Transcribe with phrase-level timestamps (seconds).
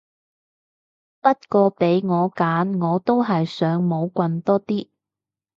[1.21, 4.89] 不過俾我揀我都係想冇棍多啲